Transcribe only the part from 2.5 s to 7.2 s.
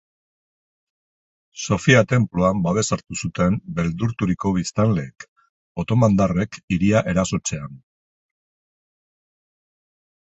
babes hartu zuten beldurturiko biztanleek, otomandarrek hiria